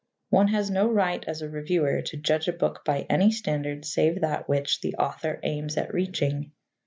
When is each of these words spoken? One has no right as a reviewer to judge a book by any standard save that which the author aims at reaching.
One 0.31 0.47
has 0.47 0.71
no 0.71 0.89
right 0.91 1.23
as 1.27 1.43
a 1.43 1.47
reviewer 1.47 2.01
to 2.01 2.17
judge 2.17 2.47
a 2.47 2.53
book 2.53 2.83
by 2.83 3.05
any 3.07 3.31
standard 3.31 3.85
save 3.85 4.21
that 4.21 4.49
which 4.49 4.81
the 4.81 4.95
author 4.95 5.39
aims 5.43 5.77
at 5.77 5.93
reaching. 5.93 6.53